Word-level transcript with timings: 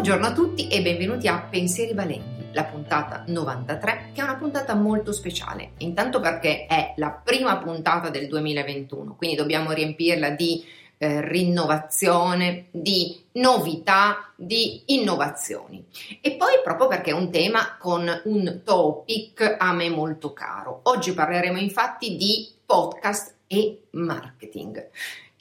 Buongiorno 0.00 0.28
a 0.28 0.32
tutti 0.32 0.66
e 0.66 0.80
benvenuti 0.80 1.28
a 1.28 1.42
Pensieri 1.42 1.92
Balenghi, 1.92 2.52
la 2.52 2.64
puntata 2.64 3.22
93, 3.26 4.12
che 4.14 4.22
è 4.22 4.24
una 4.24 4.36
puntata 4.36 4.74
molto 4.74 5.12
speciale. 5.12 5.72
Intanto 5.80 6.20
perché 6.20 6.64
è 6.64 6.94
la 6.96 7.10
prima 7.10 7.58
puntata 7.58 8.08
del 8.08 8.26
2021, 8.26 9.14
quindi 9.14 9.36
dobbiamo 9.36 9.72
riempirla 9.72 10.30
di 10.30 10.64
eh, 10.96 11.20
rinnovazione, 11.28 12.68
di 12.70 13.24
novità, 13.32 14.32
di 14.36 14.84
innovazioni. 14.86 15.84
E 16.22 16.30
poi 16.30 16.54
proprio 16.64 16.88
perché 16.88 17.10
è 17.10 17.14
un 17.14 17.30
tema 17.30 17.76
con 17.78 18.22
un 18.24 18.62
topic 18.64 19.56
a 19.58 19.74
me 19.74 19.90
molto 19.90 20.32
caro. 20.32 20.80
Oggi 20.84 21.12
parleremo 21.12 21.58
infatti 21.58 22.16
di 22.16 22.50
podcast 22.64 23.34
e 23.46 23.82
marketing. 23.90 24.88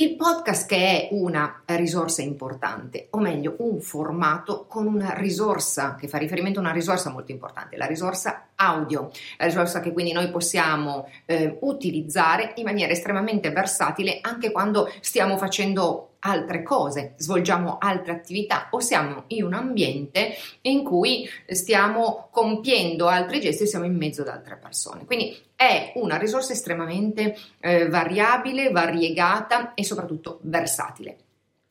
Il 0.01 0.15
podcast 0.15 0.65
che 0.65 0.77
è 0.77 1.07
una 1.11 1.61
risorsa 1.65 2.21
importante, 2.21 3.07
o 3.09 3.17
meglio 3.17 3.55
un 3.57 3.81
formato 3.81 4.65
con 4.65 4.87
una 4.87 5.13
risorsa 5.13 5.95
che 5.95 6.07
fa 6.07 6.17
riferimento 6.17 6.59
a 6.59 6.61
una 6.61 6.71
risorsa 6.71 7.09
molto 7.09 7.33
importante, 7.33 7.75
la 7.75 7.85
risorsa 7.85 8.47
audio, 8.59 9.11
risorsa 9.37 9.79
che 9.79 9.91
quindi 9.91 10.11
noi 10.11 10.29
possiamo 10.29 11.09
eh, 11.25 11.57
utilizzare 11.61 12.53
in 12.55 12.65
maniera 12.65 12.91
estremamente 12.91 13.51
versatile 13.51 14.19
anche 14.21 14.51
quando 14.51 14.91
stiamo 15.01 15.37
facendo 15.37 16.09
altre 16.19 16.63
cose, 16.63 17.13
svolgiamo 17.17 17.77
altre 17.79 18.11
attività 18.11 18.67
o 18.71 18.79
siamo 18.79 19.23
in 19.27 19.43
un 19.43 19.53
ambiente 19.53 20.33
in 20.61 20.83
cui 20.83 21.27
stiamo 21.47 22.27
compiendo 22.31 23.07
altri 23.07 23.39
gesti 23.39 23.63
e 23.63 23.67
siamo 23.67 23.85
in 23.85 23.95
mezzo 23.95 24.21
ad 24.21 24.27
altre 24.27 24.57
persone. 24.57 25.05
Quindi 25.05 25.37
è 25.55 25.93
una 25.95 26.17
risorsa 26.17 26.51
estremamente 26.51 27.37
eh, 27.59 27.87
variabile, 27.87 28.71
variegata 28.71 29.73
e 29.73 29.83
soprattutto 29.83 30.39
versatile. 30.43 31.28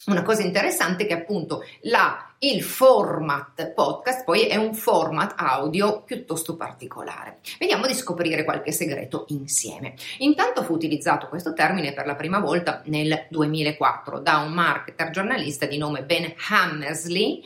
Una 0.09 0.23
cosa 0.23 0.41
interessante 0.41 1.05
è 1.05 1.07
che 1.07 1.13
appunto 1.13 1.63
la, 1.83 2.33
il 2.39 2.63
format 2.63 3.73
podcast 3.75 4.25
poi 4.25 4.47
è 4.47 4.57
un 4.57 4.73
format 4.73 5.35
audio 5.37 6.01
piuttosto 6.03 6.57
particolare. 6.57 7.41
Vediamo 7.59 7.87
di 7.87 7.93
scoprire 7.93 8.43
qualche 8.43 8.73
segreto 8.73 9.27
insieme. 9.29 9.97
Intanto 10.21 10.63
fu 10.63 10.73
utilizzato 10.73 11.29
questo 11.29 11.53
termine 11.53 11.93
per 11.93 12.07
la 12.07 12.15
prima 12.15 12.39
volta 12.39 12.81
nel 12.87 13.27
2004 13.29 14.21
da 14.21 14.39
un 14.39 14.53
marketer 14.53 15.11
giornalista 15.11 15.67
di 15.67 15.77
nome 15.77 16.05
Ben 16.05 16.33
Hammersley 16.49 17.43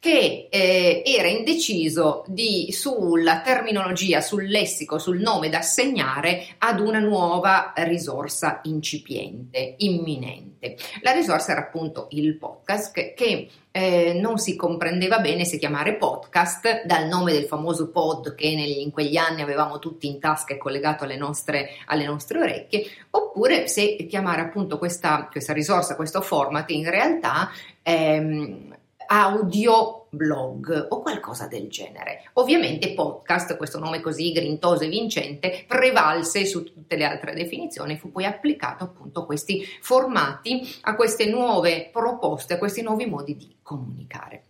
che 0.00 0.48
eh, 0.50 1.02
era 1.04 1.26
indeciso 1.26 2.24
di, 2.28 2.70
sulla 2.70 3.40
terminologia, 3.40 4.20
sul 4.20 4.46
lessico, 4.46 4.98
sul 4.98 5.18
nome 5.18 5.48
da 5.48 5.58
assegnare 5.58 6.46
ad 6.58 6.78
una 6.78 7.00
nuova 7.00 7.72
risorsa 7.76 8.60
incipiente, 8.64 9.74
imminente. 9.78 10.76
La 11.02 11.12
risorsa 11.12 11.52
era 11.52 11.62
appunto 11.62 12.06
il 12.10 12.36
podcast 12.36 12.92
che, 12.92 13.12
che 13.14 13.48
eh, 13.72 14.12
non 14.20 14.38
si 14.38 14.56
comprendeva 14.56 15.18
bene 15.18 15.44
se 15.44 15.58
chiamare 15.58 15.96
podcast 15.96 16.84
dal 16.84 17.06
nome 17.06 17.32
del 17.32 17.44
famoso 17.44 17.90
pod 17.90 18.34
che 18.34 18.54
nel, 18.54 18.70
in 18.70 18.90
quegli 18.90 19.16
anni 19.16 19.42
avevamo 19.42 19.78
tutti 19.78 20.06
in 20.06 20.18
tasca 20.18 20.54
e 20.54 20.58
collegato 20.58 21.04
alle 21.04 21.16
nostre, 21.16 21.70
alle 21.86 22.04
nostre 22.04 22.40
orecchie, 22.40 22.86
oppure 23.10 23.66
se 23.66 23.96
chiamare 24.08 24.42
appunto 24.42 24.78
questa, 24.78 25.28
questa 25.30 25.52
risorsa, 25.52 25.96
questo 25.96 26.20
format 26.20 26.70
in 26.70 26.88
realtà 26.88 27.50
ehm, 27.82 28.67
audio 29.10 30.06
blog 30.10 30.88
o 30.90 31.00
qualcosa 31.00 31.46
del 31.46 31.68
genere. 31.68 32.30
Ovviamente 32.34 32.92
podcast, 32.92 33.56
questo 33.56 33.78
nome 33.78 34.00
così 34.00 34.32
grintoso 34.32 34.84
e 34.84 34.88
vincente, 34.88 35.64
prevalse 35.66 36.44
su 36.44 36.62
tutte 36.62 36.96
le 36.96 37.04
altre 37.04 37.34
definizioni, 37.34 37.96
fu 37.96 38.10
poi 38.10 38.26
applicato 38.26 38.84
appunto 38.84 39.20
a 39.20 39.26
questi 39.26 39.64
formati, 39.80 40.76
a 40.82 40.94
queste 40.94 41.26
nuove 41.26 41.88
proposte, 41.90 42.54
a 42.54 42.58
questi 42.58 42.82
nuovi 42.82 43.06
modi 43.06 43.36
di 43.36 43.56
comunicare 43.62 44.42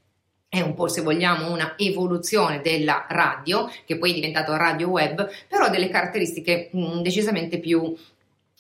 è 0.51 0.61
un 0.62 0.75
po' 0.75 0.89
se 0.89 1.03
vogliamo 1.03 1.53
una 1.53 1.75
evoluzione 1.77 2.62
della 2.62 3.05
radio, 3.11 3.70
che 3.84 3.98
poi 3.98 4.12
è 4.12 4.14
diventato 4.14 4.56
radio 4.56 4.89
web, 4.89 5.29
però 5.47 5.64
ha 5.64 5.69
delle 5.69 5.91
caratteristiche 5.91 6.70
mh, 6.73 7.02
decisamente 7.02 7.58
più 7.58 7.95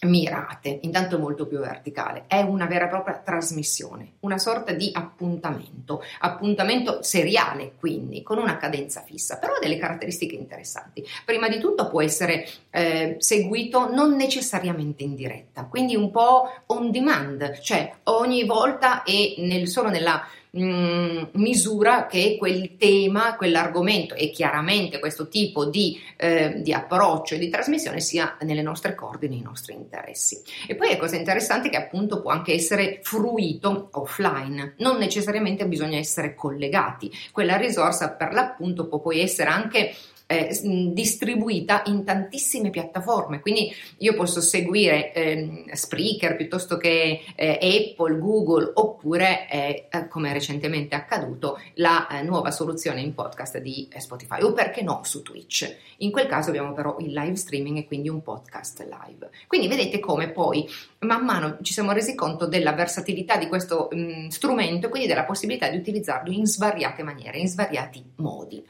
mirate, 0.06 0.78
intanto 0.82 1.18
molto 1.18 1.46
più 1.46 1.58
verticale, 1.58 2.24
è 2.28 2.40
una 2.40 2.66
vera 2.66 2.86
e 2.86 2.88
propria 2.88 3.18
trasmissione, 3.18 4.12
una 4.20 4.38
sorta 4.38 4.72
di 4.72 4.90
appuntamento, 4.92 6.02
appuntamento 6.20 7.02
seriale 7.02 7.72
quindi, 7.78 8.22
con 8.22 8.38
una 8.38 8.56
cadenza 8.58 9.02
fissa, 9.02 9.38
però 9.38 9.54
ha 9.54 9.58
delle 9.58 9.76
caratteristiche 9.76 10.36
interessanti. 10.36 11.04
Prima 11.24 11.48
di 11.48 11.58
tutto 11.58 11.88
può 11.88 12.00
essere 12.00 12.46
eh, 12.70 13.16
seguito 13.18 13.92
non 13.92 14.14
necessariamente 14.14 15.02
in 15.02 15.16
diretta, 15.16 15.64
quindi 15.64 15.96
un 15.96 16.10
po' 16.12 16.48
on 16.66 16.92
demand, 16.92 17.58
cioè 17.60 17.92
ogni 18.04 18.44
volta 18.44 19.02
e 19.02 19.34
nel, 19.38 19.66
solo 19.66 19.88
nella 19.88 20.24
mm, 20.56 21.22
misura 21.32 22.06
che 22.06 22.36
quel 22.38 22.76
tema, 22.76 23.36
quell'argomento 23.36 24.14
e 24.14 24.30
chiaramente 24.30 24.98
questo 24.98 25.28
tipo 25.28 25.66
di, 25.66 26.00
eh, 26.16 26.60
di 26.62 26.72
approccio 26.72 27.34
e 27.34 27.38
di 27.38 27.48
trasmissione 27.48 28.00
sia 28.00 28.36
nelle 28.42 28.62
nostre 28.62 28.94
corde, 28.94 29.28
nei 29.28 29.42
nostri 29.42 29.74
interessi. 29.74 30.40
E 30.66 30.74
poi 30.74 30.90
è 30.90 30.96
cosa 30.96 31.16
interessante 31.16 31.68
che 31.68 31.76
appunto 31.76 32.20
può 32.20 32.30
anche 32.30 32.52
essere 32.52 33.00
fruito 33.02 33.88
offline, 33.92 34.74
non 34.78 34.98
necessariamente 34.98 35.66
bisogna 35.66 35.98
essere 35.98 36.34
collegati. 36.34 37.10
Quella 37.32 37.56
risorsa 37.56 38.10
per 38.10 38.32
l'appunto 38.32 38.86
può 38.86 39.00
poi 39.00 39.20
essere 39.20 39.50
anche 39.50 39.94
eh, 40.30 40.60
distribuita 40.92 41.82
in 41.86 42.04
tantissime 42.04 42.68
piattaforme, 42.68 43.40
quindi 43.40 43.74
io 43.98 44.14
posso 44.14 44.42
seguire 44.42 45.12
eh, 45.14 45.64
Spreaker 45.72 46.36
piuttosto 46.36 46.76
che 46.76 47.22
eh, 47.34 47.58
Apple, 47.94 48.18
Google 48.18 48.72
oppure, 48.74 49.48
eh, 49.48 49.86
eh, 49.90 50.08
come 50.08 50.32
recentemente 50.34 50.94
è 50.94 50.98
accaduto, 50.98 51.58
la 51.74 52.06
eh, 52.08 52.22
nuova 52.22 52.50
soluzione 52.50 53.00
in 53.00 53.14
podcast 53.14 53.56
di 53.58 53.88
Spotify 53.96 54.42
o 54.42 54.52
perché 54.52 54.82
no 54.82 55.00
su 55.02 55.22
Twitch. 55.22 55.74
In 55.98 56.10
quel 56.10 56.26
caso 56.26 56.50
abbiamo 56.50 56.74
però 56.74 56.98
il 57.00 57.10
live 57.10 57.36
streaming 57.36 57.78
e 57.78 57.86
quindi 57.86 58.10
un 58.10 58.22
podcast 58.22 58.80
live. 58.80 59.30
Quindi 59.46 59.66
vedete 59.66 59.98
come 59.98 60.28
poi 60.28 60.68
man 61.00 61.24
mano 61.24 61.56
ci 61.62 61.72
siamo 61.72 61.92
resi 61.92 62.14
conto 62.14 62.46
della 62.46 62.72
versatilità 62.72 63.38
di 63.38 63.46
questo 63.46 63.88
mh, 63.90 64.28
strumento 64.28 64.86
e 64.86 64.90
quindi 64.90 65.08
della 65.08 65.24
possibilità 65.24 65.68
di 65.70 65.78
utilizzarlo 65.78 66.30
in 66.30 66.44
svariate 66.44 67.02
maniere, 67.02 67.38
in 67.38 67.48
svariati 67.48 68.04
modi. 68.16 68.62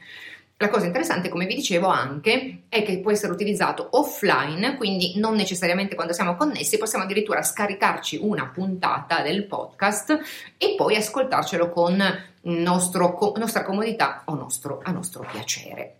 La 0.61 0.67
cosa 0.67 0.87
interessante, 0.87 1.29
come 1.29 1.45
vi 1.45 1.55
dicevo 1.55 1.87
anche, 1.87 2.63
è 2.67 2.83
che 2.83 2.99
può 2.99 3.11
essere 3.11 3.31
utilizzato 3.31 3.87
offline, 3.91 4.75
quindi 4.75 5.13
non 5.15 5.35
necessariamente 5.35 5.95
quando 5.95 6.11
siamo 6.11 6.35
connessi, 6.35 6.77
possiamo 6.77 7.05
addirittura 7.05 7.41
scaricarci 7.41 8.19
una 8.21 8.45
puntata 8.47 9.21
del 9.21 9.45
podcast 9.45 10.19
e 10.57 10.73
poi 10.75 10.97
ascoltarcelo 10.97 11.69
con 11.69 12.03
nostro, 12.41 13.33
nostra 13.37 13.63
comodità 13.63 14.23
o 14.25 14.35
nostro, 14.35 14.81
a 14.83 14.91
nostro 14.91 15.25
piacere. 15.31 15.99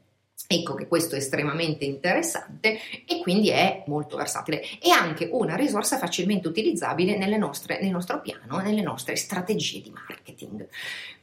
Ecco 0.51 0.73
che 0.73 0.87
questo 0.87 1.15
è 1.15 1.19
estremamente 1.19 1.85
interessante 1.85 2.79
e 3.05 3.19
quindi 3.21 3.49
è 3.49 3.83
molto 3.85 4.17
versatile. 4.17 4.61
È 4.81 4.89
anche 4.89 5.29
una 5.31 5.55
risorsa 5.55 5.97
facilmente 5.97 6.47
utilizzabile 6.47 7.15
nostre, 7.37 7.79
nel 7.79 7.91
nostro 7.91 8.19
piano, 8.19 8.57
nelle 8.57 8.81
nostre 8.81 9.15
strategie 9.15 9.81
di 9.81 9.91
marketing. 9.91 10.67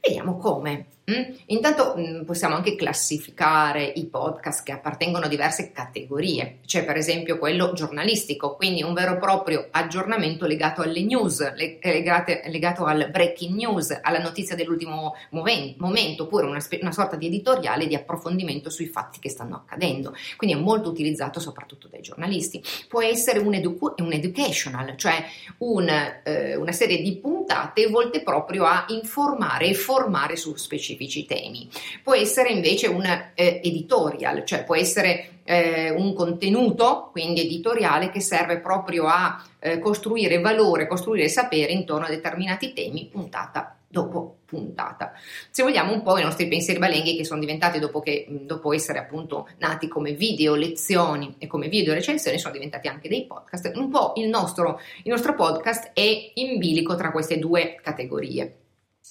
Vediamo 0.07 0.37
come. 0.37 0.87
Mm? 1.09 1.35
Intanto 1.47 1.95
mm, 1.97 2.23
possiamo 2.25 2.57
anche 2.57 2.75
classificare 2.75 3.85
i 3.85 4.07
podcast 4.07 4.65
che 4.65 4.73
appartengono 4.73 5.27
a 5.27 5.29
diverse 5.29 5.71
categorie, 5.71 6.59
c'è 6.67 6.85
per 6.85 6.97
esempio 6.97 7.39
quello 7.39 7.73
giornalistico, 7.75 8.57
quindi 8.57 8.83
un 8.83 8.93
vero 8.93 9.15
e 9.15 9.19
proprio 9.19 9.69
aggiornamento 9.71 10.47
legato 10.47 10.83
alle 10.83 11.05
news, 11.05 11.41
eh, 11.41 11.79
legate, 11.81 12.43
legato 12.47 12.87
al 12.87 13.09
breaking 13.13 13.55
news, 13.55 13.97
alla 14.03 14.19
notizia 14.19 14.57
dell'ultimo 14.57 15.15
momen- 15.31 15.77
momento, 15.79 16.25
oppure 16.25 16.47
una, 16.47 16.59
una 16.81 16.93
sorta 16.93 17.15
di 17.15 17.27
editoriale 17.27 17.87
di 17.87 17.95
approfondimento 17.95 18.69
sui 18.69 18.87
fatti 18.87 19.21
che 19.21 19.29
stanno 19.29 19.55
accadendo. 19.55 20.13
Quindi 20.37 20.57
è 20.57 20.59
molto 20.59 20.89
utilizzato 20.89 21.39
soprattutto 21.39 21.87
dai 21.87 22.01
giornalisti. 22.01 22.61
Può 22.89 23.01
essere 23.01 23.39
un, 23.39 23.55
edu- 23.55 23.95
un 24.01 24.13
educational, 24.13 24.97
cioè 24.97 25.25
un, 25.59 25.89
eh, 26.25 26.57
una 26.57 26.73
serie 26.73 27.01
di 27.01 27.21
puntate 27.47 27.87
volte 27.87 28.23
proprio 28.23 28.65
a 28.65 28.87
informare 28.89 29.69
e 29.69 29.75
formare 29.75 30.35
su 30.35 30.57
specifici 30.57 31.25
temi. 31.27 31.69
Può 32.03 32.15
essere 32.15 32.51
invece 32.51 32.89
un 32.89 33.05
eh, 33.05 33.61
editorial, 33.63 34.45
cioè 34.45 34.65
può 34.65 34.75
essere 34.75 35.41
eh, 35.45 35.91
un 35.91 36.13
contenuto, 36.13 37.11
quindi 37.13 37.43
editoriale, 37.43 38.11
che 38.11 38.21
serve 38.21 38.59
proprio 38.59 39.07
a 39.07 39.41
eh, 39.61 39.79
costruire 39.79 40.41
valore, 40.41 40.89
costruire 40.89 41.29
sapere 41.29 41.71
intorno 41.71 42.07
a 42.07 42.11
determinati 42.11 42.73
temi, 42.73 43.07
puntata 43.07 43.77
dopo 43.87 44.36
puntata. 44.47 45.13
Se 45.51 45.63
vogliamo 45.63 45.93
un 45.93 46.03
po' 46.03 46.17
i 46.19 46.23
nostri 46.23 46.49
pensieri 46.49 46.79
balenghi 46.79 47.17
che 47.17 47.25
sono 47.25 47.41
diventati 47.41 47.79
dopo, 47.79 48.01
che, 48.01 48.27
dopo 48.29 48.73
essere 48.73 48.99
appunto 48.99 49.49
nati 49.59 49.89
come 49.89 50.13
video 50.13 50.55
lezioni 50.55 51.35
e 51.39 51.47
come 51.47 51.69
video 51.69 51.93
recensioni 51.93 52.39
sono 52.39 52.55
diventati 52.55 52.89
anche 52.89 53.09
dei 53.09 53.27
podcast, 53.27 53.73
un 53.75 53.91
po' 53.91 54.13
il 54.17 54.29
nostro, 54.29 54.81
il 55.03 55.11
nostro 55.11 55.35
podcast 55.35 55.91
è 55.93 56.31
in 56.35 56.59
bilico 56.59 56.95
tra 56.95 57.11
queste 57.11 57.39
due 57.39 57.79
categorie 57.83 58.61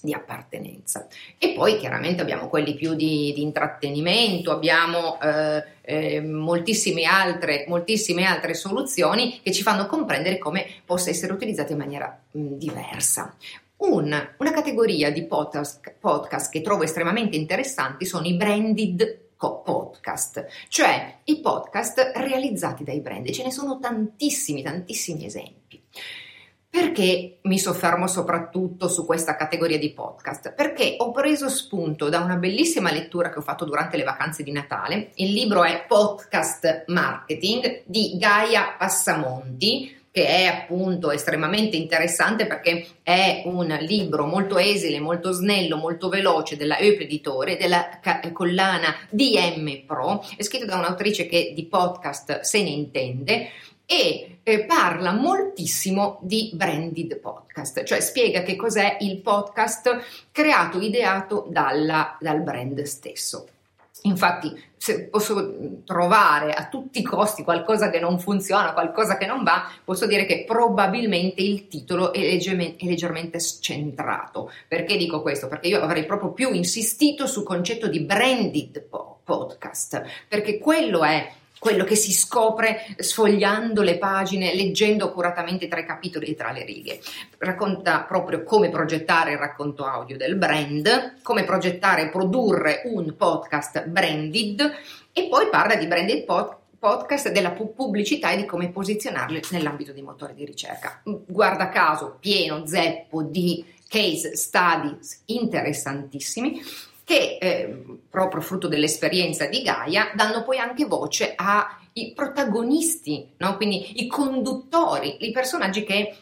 di 0.01 0.13
appartenenza. 0.13 1.07
E 1.37 1.53
poi 1.53 1.77
chiaramente 1.77 2.21
abbiamo 2.21 2.47
quelli 2.47 2.75
più 2.75 2.93
di, 2.93 3.33
di 3.33 3.41
intrattenimento, 3.41 4.51
abbiamo 4.51 5.19
eh, 5.21 5.63
eh, 5.81 6.21
moltissime, 6.21 7.03
altre, 7.03 7.65
moltissime 7.67 8.25
altre 8.25 8.53
soluzioni 8.53 9.39
che 9.41 9.51
ci 9.51 9.63
fanno 9.63 9.87
comprendere 9.87 10.37
come 10.37 10.65
possa 10.85 11.09
essere 11.09 11.33
utilizzata 11.33 11.71
in 11.71 11.77
maniera 11.77 12.19
mh, 12.31 12.53
diversa. 12.55 13.35
Un, 13.77 14.33
una 14.38 14.51
categoria 14.51 15.12
di 15.12 15.25
podcast, 15.25 15.95
podcast 16.00 16.50
che 16.50 16.62
trovo 16.62 16.83
estremamente 16.83 17.36
interessanti 17.36 18.06
sono 18.06 18.25
i 18.25 18.36
branded 18.36 19.24
podcast, 19.36 20.45
cioè 20.69 21.19
i 21.25 21.42
podcast 21.42 22.13
realizzati 22.16 22.86
dai 22.86 23.01
brand. 23.01 23.30
Ce 23.31 23.44
ne 23.44 23.51
sono 23.51 23.77
tantissimi, 23.80 24.63
tantissimi 24.63 25.25
esempi. 25.25 25.83
Perché 26.69 27.39
mi 27.44 27.57
soffermo 27.60 28.07
soprattutto 28.07 28.88
su 28.88 29.06
questa 29.06 29.36
categoria 29.36 29.78
di 29.78 29.94
podcast? 29.94 30.54
Perché 30.54 30.95
ho 30.98 31.12
preso 31.12 31.48
spunto 31.50 32.10
da 32.10 32.19
una 32.19 32.36
bellissima 32.36 32.92
lettura 32.92 33.30
che 33.30 33.39
ho 33.39 33.42
fatto 33.42 33.66
durante 33.66 33.98
le 33.98 34.04
vacanze 34.04 34.44
di 34.44 34.51
Natale. 34.51 35.12
Il 35.16 35.31
libro 35.31 35.63
è 35.63 35.86
Podcast 35.88 36.83
Marketing 36.88 37.83
di 37.86 38.18
Gaia 38.18 38.75
Passamonti, 38.78 40.04
che 40.15 40.27
è 40.27 40.45
appunto 40.45 41.12
estremamente 41.12 41.75
interessante 41.75 42.47
perché 42.47 42.88
è 43.03 43.41
un 43.47 43.67
libro 43.81 44.25
molto 44.25 44.57
esile, 44.57 45.01
molto 45.01 45.33
snello, 45.33 45.75
molto 45.75 46.07
veloce 46.07 46.56
della 46.56 46.77
Eup 46.77 47.01
Editore, 47.01 47.57
della 47.57 48.00
collana 48.31 48.95
DM 49.09 49.83
Pro, 49.85 50.25
è 50.38 50.41
scritto 50.41 50.63
da 50.63 50.77
un'autrice 50.77 51.27
che 51.27 51.51
di 51.53 51.65
podcast 51.65 52.39
se 52.39 52.63
ne 52.63 52.69
intende 52.69 53.50
e 53.85 54.38
eh, 54.41 54.63
parla 54.63 55.12
moltissimo 55.12 56.19
di 56.21 56.50
branded 56.53 57.19
podcast, 57.19 57.83
cioè 57.83 58.00
spiega 58.00 58.41
che 58.41 58.56
cos'è 58.56 58.95
il 59.01 59.18
podcast 59.18 60.29
creato, 60.31 60.79
ideato 60.79 61.45
dalla, 61.50 62.15
dal 62.21 62.39
brand 62.39 62.81
stesso. 62.83 63.47
Infatti, 64.06 64.54
se 64.78 65.07
posso 65.07 65.81
trovare 65.84 66.52
a 66.52 66.68
tutti 66.68 67.00
i 67.00 67.04
costi 67.04 67.44
qualcosa 67.44 67.90
che 67.90 68.00
non 68.00 68.19
funziona, 68.19 68.74
qualcosa 68.74 69.18
che 69.18 69.25
non 69.25 69.44
va, 69.44 69.69
posso 69.84 70.06
dire 70.06 70.25
che 70.25 70.44
probabilmente 70.46 71.42
il 71.42 71.68
titolo 71.68 72.13
è 72.13 72.19
leggermente, 72.19 72.86
è 72.86 72.88
leggermente 72.88 73.40
scentrato. 73.40 74.52
Perché 74.68 74.96
dico 74.98 75.22
questo? 75.22 75.48
Perché 75.48 75.69
io 75.69 75.81
avrei 75.81 76.06
proprio 76.06 76.31
più 76.31 76.52
insistito 76.54 77.25
sul 77.25 77.44
concetto 77.44 77.88
di 77.88 78.02
branded 78.02 78.86
podcast, 79.24 80.04
perché 80.28 80.60
quello 80.60 81.04
è 81.04 81.31
quello 81.60 81.84
che 81.84 81.96
si 81.96 82.12
scopre 82.12 82.86
sfogliando 82.98 83.81
le 83.81 83.98
pagine, 83.98 84.54
leggendo 84.54 85.06
accuratamente 85.06 85.68
tra 85.68 85.80
i 85.80 85.86
capitoli 85.86 86.28
e 86.28 86.36
tra 86.36 86.52
le 86.52 86.63
righe. 86.63 87.00
Racconta 87.38 88.02
proprio 88.02 88.44
come 88.44 88.69
progettare 88.69 89.31
il 89.31 89.38
racconto 89.38 89.86
audio 89.86 90.18
del 90.18 90.36
brand, 90.36 91.22
come 91.22 91.44
progettare 91.44 92.04
e 92.04 92.10
produrre 92.10 92.81
un 92.86 93.16
podcast 93.16 93.86
branded 93.88 94.74
e 95.12 95.28
poi 95.28 95.48
parla 95.50 95.75
di 95.75 95.88
branded 95.88 96.24
podcast 96.24 96.63
podcast 96.78 97.31
della 97.31 97.50
pubblicità 97.50 98.30
e 98.30 98.38
di 98.38 98.46
come 98.46 98.69
posizionarle 98.69 99.42
nell'ambito 99.50 99.92
dei 99.92 100.04
motori 100.04 100.36
di 100.36 100.46
ricerca. 100.46 101.02
Guarda 101.04 101.69
caso, 101.69 102.18
pieno 102.19 102.68
zeppo 102.68 103.24
di 103.24 103.66
case 103.88 104.36
studies 104.36 105.24
interessantissimi 105.25 106.62
che 107.06 107.38
eh, 107.40 107.84
proprio 108.10 108.42
frutto 108.42 108.68
dell'esperienza 108.68 109.46
di 109.46 109.62
Gaia 109.62 110.12
danno 110.16 110.44
poi 110.44 110.57
anche 110.57 110.86
voce 110.86 111.36
ai 111.36 112.12
protagonisti, 112.13 113.36
no? 113.38 113.56
quindi 113.56 114.02
i 114.02 114.07
conduttori, 114.07 115.25
i 115.25 115.31
personaggi 115.31 115.84
che 115.84 116.18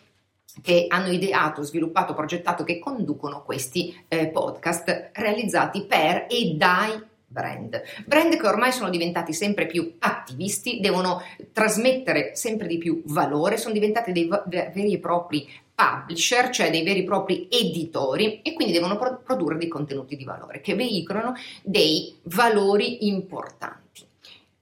che 0.61 0.85
hanno 0.87 1.11
ideato, 1.11 1.63
sviluppato, 1.63 2.13
progettato, 2.13 2.63
che 2.63 2.77
conducono 2.77 3.41
questi 3.41 4.05
eh, 4.07 4.27
podcast 4.27 5.09
realizzati 5.13 5.85
per 5.85 6.27
e 6.29 6.53
dai 6.55 7.01
brand. 7.33 7.81
Brand 8.05 8.37
che 8.37 8.47
ormai 8.47 8.71
sono 8.71 8.91
diventati 8.91 9.33
sempre 9.33 9.65
più 9.65 9.95
attivisti, 9.97 10.79
devono 10.79 11.21
trasmettere 11.51 12.35
sempre 12.35 12.67
di 12.67 12.77
più 12.77 13.01
valore, 13.05 13.57
sono 13.57 13.73
diventati 13.73 14.11
dei 14.11 14.29
veri 14.47 14.93
e 14.93 14.99
propri 14.99 15.49
publisher, 15.75 16.49
cioè 16.49 16.69
dei 16.69 16.83
veri 16.83 16.99
e 16.99 17.03
propri 17.03 17.47
editori, 17.49 18.41
e 18.41 18.53
quindi 18.53 18.73
devono 18.73 18.97
pro- 18.97 19.21
produrre 19.23 19.57
dei 19.57 19.67
contenuti 19.67 20.15
di 20.15 20.23
valore 20.23 20.61
che 20.61 20.75
veicolano 20.75 21.33
dei 21.61 22.15
valori 22.23 23.07
importanti. 23.07 23.81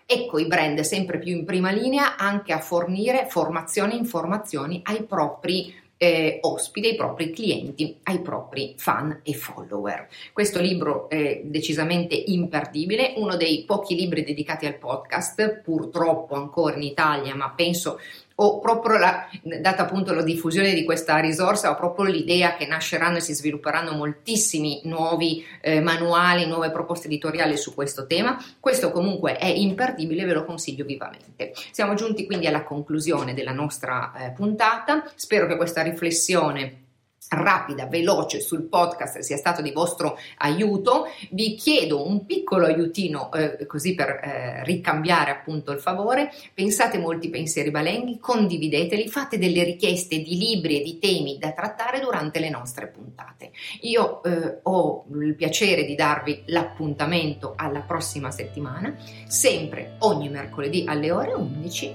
Ecco 0.06 0.40
i 0.40 0.46
brand 0.46 0.80
sempre 0.81 1.19
più 1.19 1.36
in 1.36 1.46
prima 1.46 1.72
linea 1.72 2.18
anche 2.18 2.52
a 2.52 2.60
fornire 2.60 3.28
formazioni 3.30 3.94
e 3.94 3.98
informazioni 3.98 4.81
ai 4.84 5.04
propri 5.04 5.74
eh, 5.96 6.40
ospiti, 6.42 6.88
ai 6.88 6.96
propri 6.96 7.30
clienti, 7.30 7.96
ai 8.04 8.22
propri 8.22 8.74
fan 8.75 9.19
e 9.22 9.34
follower. 9.34 10.10
Questo 10.34 10.60
libro 10.60 11.08
è 11.08 11.42
decisamente 11.44 12.16
imperdibile, 12.16 13.13
uno 13.18 13.38
dei 13.38 13.63
pochi 13.68 13.96
libri 13.96 14.24
dedicati 14.24 14.66
al 14.66 14.80
podcast, 14.80 15.62
purtroppo 15.62 16.34
ancora 16.34 16.75
in 16.75 16.81
Italia, 16.81 17.36
ma 17.36 17.52
penso 17.52 18.00
ho 18.44 18.60
proprio 18.60 18.98
la, 18.98 19.28
data 19.44 19.84
appunto 19.84 20.14
la 20.14 20.24
diffusione 20.24 20.74
di 20.74 20.84
questa 20.84 21.18
risorsa, 21.20 21.70
ho 21.72 21.76
proprio 21.76 22.06
l'idea 22.06 22.56
che 22.56 22.66
nasceranno 22.66 23.18
e 23.18 23.22
si 23.22 23.34
svilupperanno 23.34 23.92
moltissimi 23.92 24.82
nuovi 24.86 25.46
eh, 25.62 25.80
manuali, 25.80 26.48
nuove 26.48 26.72
proposte 26.72 27.08
editoriali 27.08 27.56
su 27.56 27.74
questo 27.74 28.08
tema. 28.08 28.44
Questo 28.60 28.92
comunque 28.92 29.38
è 29.38 29.46
imperdibile, 29.46 30.26
ve 30.26 30.34
lo 30.34 30.46
consiglio 30.46 30.86
vivamente. 30.86 31.54
Siamo 31.72 31.94
giunti 31.94 32.26
quindi 32.26 32.48
alla 32.48 32.64
conclusione 32.64 33.34
della 33.34 33.54
nostra 33.54 34.14
eh, 34.16 34.32
puntata. 34.32 35.04
Spero 35.16 35.46
che 35.46 35.56
questa 35.56 35.82
riflessione 35.84 36.90
rapida, 37.30 37.88
veloce 37.88 38.40
sul 38.40 38.64
podcast 38.64 39.20
sia 39.20 39.38
stato 39.38 39.62
di 39.62 39.72
vostro 39.72 40.18
aiuto, 40.38 41.08
vi 41.32 41.56
chiedo 41.56 42.06
un 42.06 42.26
piccolo 42.26 42.66
aiutino 42.66 43.32
eh, 43.32 43.66
così 43.66 43.96
per 43.96 44.10
eh, 44.10 44.64
ricambiare 44.64 45.32
appunto 45.32 45.72
il 45.72 45.80
favore, 45.80 46.32
pensate 46.54 46.98
molti 46.98 47.30
pensieri 47.30 47.72
balenghi, 47.72 48.20
condivideteli, 48.20 49.08
fate 49.08 49.38
delle 49.38 49.64
richieste 49.64 50.22
di 50.22 50.38
libri 50.38 50.80
e 50.80 50.84
di 50.84 51.00
temi 51.00 51.38
da 51.38 51.52
trattare 51.52 52.00
durante 52.00 52.40
le 52.40 52.50
nostre 52.50 52.88
puntate. 52.88 53.52
Io 53.82 54.24
eh, 54.24 54.60
ho 54.64 55.06
il 55.22 55.36
piacere 55.36 55.86
di 55.86 55.96
darvi 55.96 56.44
l'appuntamento 56.48 57.54
alla 57.56 57.82
prossima 57.82 58.32
settimana, 58.32 58.96
sempre 59.28 59.96
ogni 60.00 60.30
mercoledì 60.30 60.84
alle 60.88 61.12
ore 61.12 61.34
11. 61.34 61.94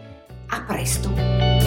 A 0.48 0.62
presto! 0.62 1.65